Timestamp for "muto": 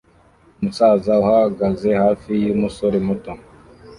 3.07-3.31